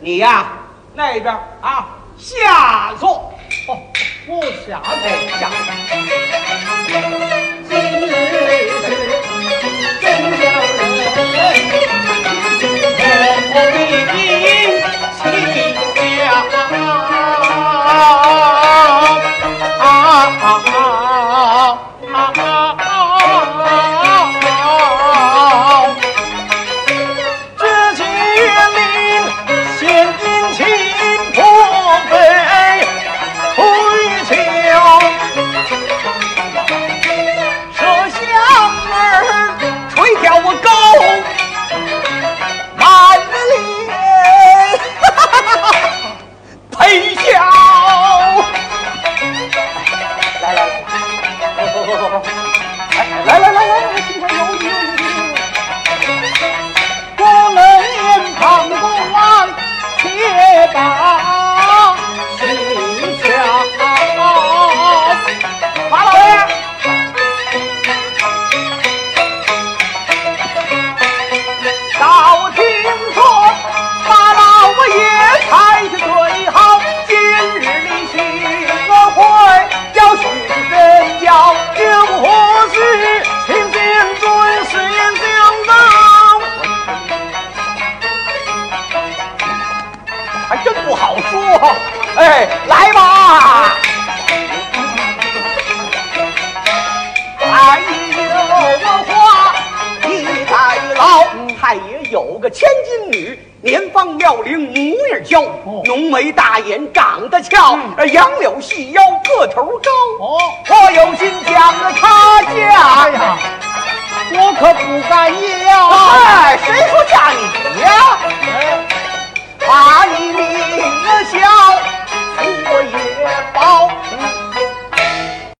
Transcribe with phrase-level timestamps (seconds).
[0.00, 0.46] 你呀，
[0.94, 1.88] 那边啊，
[2.18, 3.32] 下座。
[3.68, 3.78] 哦，
[4.26, 5.50] 不下哎，下
[51.86, 52.35] 坐坐坐
[92.16, 93.74] 哎，来吧！
[97.38, 99.54] 还有花
[100.08, 100.08] 一
[100.44, 100.54] 代
[100.94, 101.24] 老，
[101.60, 105.42] 太爷有个千金女，年方妙龄，模样娇，
[105.84, 107.78] 浓眉大眼，长得俏，
[108.12, 109.90] 杨柳细腰，个头高。
[110.20, 110.38] 哦，